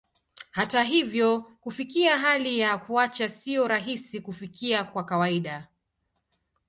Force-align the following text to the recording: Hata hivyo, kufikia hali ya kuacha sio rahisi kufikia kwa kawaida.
Hata 0.51 0.83
hivyo, 0.83 1.41
kufikia 1.41 2.17
hali 2.19 2.59
ya 2.59 2.77
kuacha 2.77 3.29
sio 3.29 3.67
rahisi 3.67 4.19
kufikia 4.19 4.83
kwa 4.83 5.03
kawaida. 5.05 5.67